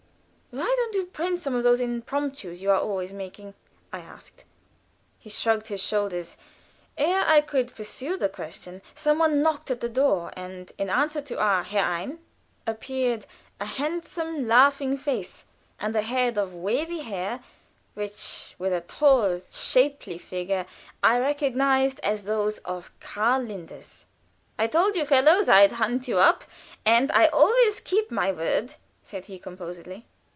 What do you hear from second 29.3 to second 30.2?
composedly.